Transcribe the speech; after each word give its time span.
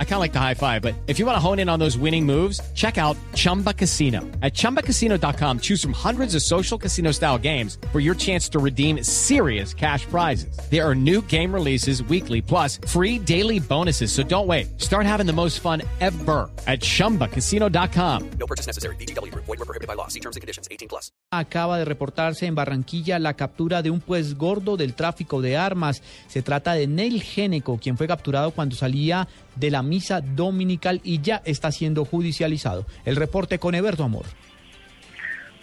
I 0.00 0.04
kind 0.04 0.14
of 0.14 0.20
like 0.20 0.32
the 0.32 0.40
high 0.40 0.54
five, 0.54 0.82
but 0.82 0.94
if 1.06 1.20
you 1.20 1.26
want 1.26 1.36
to 1.36 1.40
hone 1.40 1.60
in 1.60 1.68
on 1.68 1.78
those 1.78 1.96
winning 1.96 2.26
moves, 2.26 2.60
check 2.74 2.98
out 2.98 3.16
Chumba 3.34 3.72
Casino. 3.72 4.22
At 4.42 4.54
ChumbaCasino.com, 4.54 5.60
choose 5.60 5.80
from 5.80 5.92
hundreds 5.92 6.34
of 6.34 6.42
social 6.42 6.76
casino 6.76 7.12
style 7.12 7.38
games 7.38 7.78
for 7.92 8.00
your 8.00 8.16
chance 8.16 8.48
to 8.48 8.58
redeem 8.58 9.04
serious 9.04 9.72
cash 9.72 10.04
prizes. 10.06 10.58
There 10.68 10.84
are 10.84 10.96
new 10.96 11.22
game 11.22 11.54
releases 11.54 12.02
weekly, 12.02 12.42
plus 12.42 12.80
free 12.88 13.20
daily 13.20 13.60
bonuses. 13.60 14.10
So 14.10 14.24
don't 14.24 14.48
wait. 14.48 14.80
Start 14.80 15.06
having 15.06 15.26
the 15.26 15.32
most 15.32 15.60
fun 15.60 15.82
ever 16.00 16.50
at 16.66 16.80
ChumbaCasino.com. 16.80 18.30
No 18.40 18.46
purchase 18.46 18.66
necessary. 18.66 18.96
BGW. 18.96 19.32
Void 19.32 19.46
were 19.46 19.56
prohibited 19.58 19.86
by 19.86 19.94
law. 19.94 20.08
See 20.08 20.20
terms 20.20 20.34
and 20.34 20.40
conditions. 20.40 20.66
18 20.72 20.88
plus. 20.88 21.12
Acaba 21.30 21.78
de 21.78 21.84
reportarse 21.84 22.46
en 22.46 22.54
Barranquilla 22.54 23.18
la 23.18 23.34
captura 23.34 23.82
de 23.82 23.90
un 23.90 24.00
pues 24.00 24.34
gordo 24.34 24.76
del 24.76 24.94
tráfico 24.94 25.42
de 25.42 25.56
armas. 25.56 26.02
Se 26.26 26.42
trata 26.42 26.72
de 26.72 26.86
Neil 26.86 27.22
Géneco, 27.22 27.78
quien 27.78 27.96
fue 27.96 28.08
capturado 28.08 28.50
cuando 28.50 28.74
salía 28.74 29.28
de 29.56 29.70
la 29.70 29.82
misa 29.88 30.20
dominical 30.20 31.00
y 31.02 31.20
ya 31.20 31.42
está 31.44 31.72
siendo 31.72 32.04
judicializado. 32.04 32.86
El 33.04 33.16
reporte 33.16 33.58
con 33.58 33.74
Eberto 33.74 34.04
Amor. 34.04 34.26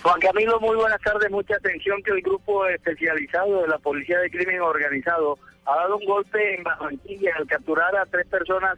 Juan 0.01 0.19
Camilo, 0.19 0.59
muy 0.59 0.75
buenas 0.75 1.01
tardes. 1.01 1.31
Mucha 1.31 1.55
atención 1.55 2.01
que 2.03 2.11
el 2.11 2.21
grupo 2.21 2.67
especializado 2.67 3.63
de 3.63 3.67
la 3.67 3.79
Policía 3.79 4.19
de 4.19 4.29
Crimen 4.29 4.61
Organizado 4.61 5.39
ha 5.65 5.75
dado 5.77 5.97
un 5.97 6.05
golpe 6.05 6.55
en 6.55 6.63
Barranquilla 6.63 7.31
al 7.37 7.47
capturar 7.47 7.95
a 7.95 8.05
tres 8.05 8.27
personas, 8.27 8.77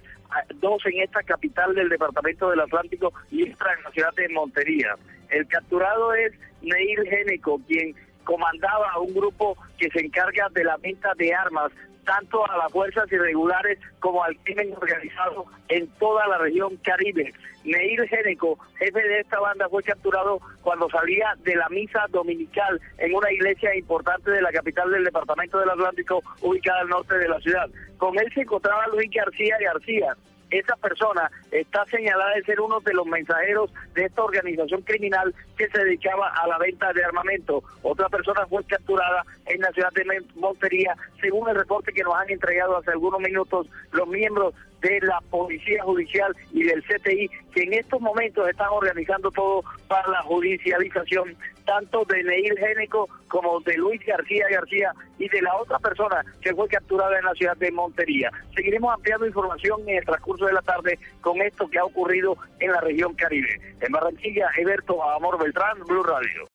dos 0.55 0.85
en 0.85 1.01
esta 1.01 1.21
capital 1.23 1.75
del 1.75 1.89
departamento 1.89 2.49
del 2.49 2.61
Atlántico 2.61 3.11
y 3.29 3.51
otra 3.51 3.73
en 3.73 3.83
la 3.83 3.91
ciudad 3.91 4.13
de 4.15 4.29
Montería. 4.29 4.95
El 5.29 5.45
capturado 5.47 6.13
es 6.13 6.31
Neil 6.61 7.03
Géneco, 7.09 7.59
quien 7.67 7.93
comandaba 8.27 8.99
un 8.99 9.13
grupo 9.13 9.57
que 9.77 9.89
se 9.89 10.01
encarga 10.01 10.49
de 10.49 10.65
la 10.65 10.75
venta 10.77 11.13
de 11.17 11.33
armas 11.33 11.71
tanto 12.03 12.49
a 12.49 12.57
las 12.57 12.71
fuerzas 12.71 13.09
irregulares 13.11 13.79
como 13.99 14.23
al 14.23 14.35
crimen 14.43 14.73
organizado 14.75 15.45
en 15.69 15.87
toda 15.99 16.27
la 16.27 16.37
región 16.37 16.77
Caribe. 16.77 17.33
Neil 17.63 18.07
Géneco, 18.07 18.57
jefe 18.79 18.99
de 19.01 19.19
esta 19.19 19.39
banda, 19.39 19.67
fue 19.69 19.83
capturado 19.83 20.39
cuando 20.61 20.89
salía 20.89 21.35
de 21.43 21.55
la 21.55 21.67
misa 21.69 22.05
dominical 22.09 22.79
en 22.97 23.13
una 23.13 23.31
iglesia 23.31 23.75
importante 23.75 24.31
de 24.31 24.41
la 24.41 24.51
capital 24.51 24.89
del 24.91 25.03
departamento 25.03 25.59
del 25.59 25.69
Atlántico, 25.69 26.21
ubicada 26.41 26.81
al 26.81 26.89
norte 26.89 27.17
de 27.17 27.27
la 27.27 27.39
ciudad. 27.39 27.69
Con 27.97 28.17
él 28.17 28.31
se 28.33 28.41
encontraba 28.41 28.87
Luis 28.87 29.09
García 29.11 29.57
García, 29.61 30.15
esa 30.49 30.75
persona 30.77 31.29
está 31.51 31.85
señalada 31.85 32.35
de 32.35 32.43
ser 32.43 32.59
uno 32.61 32.79
de 32.79 32.93
los 32.93 33.05
mensajeros 33.05 33.71
de 33.93 34.05
esta 34.05 34.23
organización 34.23 34.81
criminal 34.81 35.33
que 35.57 35.69
se 35.69 35.83
dedicaba 35.83 36.29
a 36.29 36.47
la 36.47 36.57
venta 36.57 36.93
de 36.93 37.03
armamento. 37.03 37.63
Otra 37.81 38.09
persona 38.09 38.45
fue 38.47 38.63
capturada 38.63 39.23
en 39.45 39.61
la 39.61 39.71
ciudad 39.71 39.91
de 39.93 40.23
Montería, 40.35 40.95
según 41.21 41.49
el 41.49 41.55
reporte 41.55 41.93
que 41.93 42.03
nos 42.03 42.15
han 42.15 42.29
entregado 42.29 42.77
hace 42.77 42.91
algunos 42.91 43.19
minutos 43.19 43.67
los 43.91 44.07
miembros 44.07 44.53
de 44.81 44.99
la 45.01 45.19
Policía 45.29 45.83
Judicial 45.83 46.35
y 46.51 46.63
del 46.63 46.83
CTI, 46.83 47.29
que 47.53 47.63
en 47.63 47.73
estos 47.73 47.99
momentos 48.01 48.47
están 48.47 48.69
organizando 48.71 49.31
todo 49.31 49.63
para 49.87 50.07
la 50.09 50.21
judicialización 50.23 51.35
tanto 51.67 52.05
de 52.05 52.23
Neil 52.23 52.57
Génico 52.57 53.09
como 53.27 53.59
de 53.59 53.75
Luis 53.77 54.03
García 54.05 54.45
García 54.49 54.93
y 55.19 55.27
de 55.27 55.41
la 55.41 55.55
otra 55.57 55.77
persona 55.79 56.23
que 56.41 56.55
fue 56.55 56.67
capturada 56.69 57.19
en 57.19 57.25
la 57.25 57.33
ciudad 57.33 57.57
de 57.57 57.71
Montería. 57.71 58.31
Seguiremos 58.55 58.93
ampliando 58.93 59.27
información 59.27 59.81
en 59.87 59.97
el 59.97 60.05
transcurso 60.05 60.45
de 60.45 60.53
la 60.53 60.61
tarde 60.61 60.97
con 61.21 61.41
esto 61.41 61.67
que 61.69 61.77
ha 61.77 61.83
ocurrido 61.83 62.37
en 62.59 62.71
la 62.71 62.79
región 62.79 63.13
Caribe. 63.15 63.59
En 63.81 63.91
Barranquilla, 63.91 64.49
Eberto 64.57 65.03
Amor 65.03 65.37
Beltrán, 65.43 65.77
Blue 65.85 66.03
Radio. 66.03 66.45